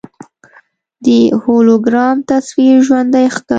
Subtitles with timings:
[1.05, 1.07] د
[1.41, 3.49] هولوګرام تصویر ژوندی ښکاري.